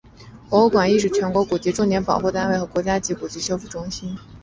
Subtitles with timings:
[0.49, 4.17] 博物馆亦是全国古籍重点保护单位和国家级古籍修复中心。